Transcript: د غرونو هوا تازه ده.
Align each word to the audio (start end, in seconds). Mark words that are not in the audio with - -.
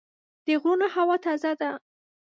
د 0.45 0.47
غرونو 0.61 0.87
هوا 0.95 1.15
تازه 1.25 1.51
ده. 1.61 1.71